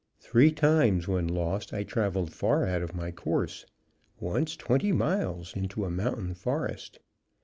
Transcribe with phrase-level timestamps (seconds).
[0.19, 3.67] Three times when lost I traveled far out of my course,
[4.19, 6.97] once twenty miles into a mountain forest.